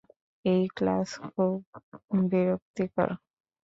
[0.45, 1.53] এই, ক্লাস খুব
[2.29, 3.09] বিরক্তিকর।